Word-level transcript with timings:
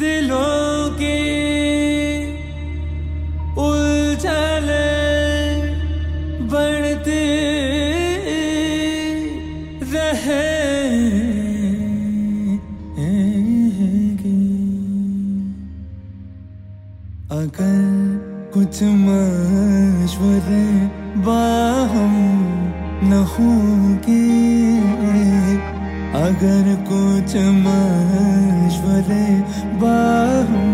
दिलों 0.00 0.90
के 0.98 1.18
उलझल 3.62 4.68
बढ़ते 6.52 7.20
रहे 9.92 10.40
अगर 17.40 17.80
कुछ 18.54 18.82
मशवरे 19.04 20.64
बाहम 21.26 22.14
न 23.10 23.24
होगी 23.32 24.22
अगर 26.14 26.66
कुछ 26.88 27.34
मशवरे 27.64 29.28
बाहूँगे 29.82 30.72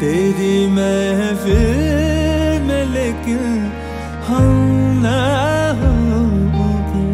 तेरी 0.00 0.56
महफिल 0.70 2.60
में 2.66 2.84
लेकिन 2.84 3.72
हम 4.26 4.50
न 5.04 5.06
होंगे। 5.80 7.06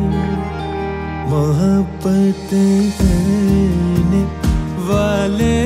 मोहब्बत 1.31 2.51
करने 2.99 4.23
वाले 4.91 5.59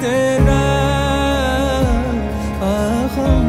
तेरा 0.00 0.60
आगम 2.66 3.48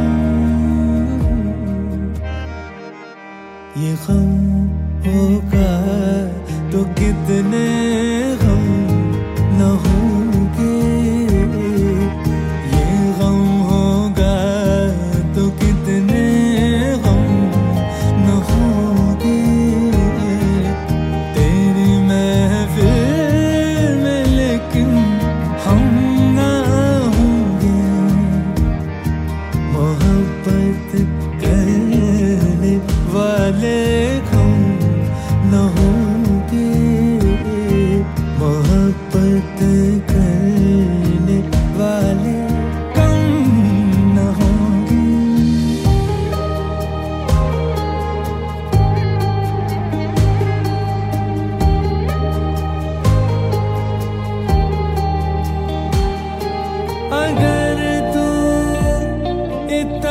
ये 3.81 3.91
गम 4.05 4.31
होगा 5.05 5.71
तो 6.71 6.83
कितने 6.99 7.65
गम 8.43 8.65
न 9.59 9.69
होंगे। 9.85 11.00
पर 30.45 31.03
करने 31.41 32.75
वाले 33.13 33.79
हम 34.31 34.53
न 35.51 35.61
होंगे। 35.75 36.69
मोहब्बत 38.39 39.59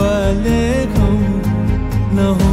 वाले 0.00 0.60
हम 0.96 1.16
न 2.16 2.28
हो 2.40 2.52